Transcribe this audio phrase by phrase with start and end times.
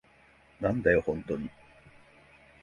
[0.59, 1.47] なんだよ、ホントに。